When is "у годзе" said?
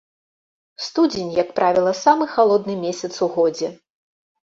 3.27-3.69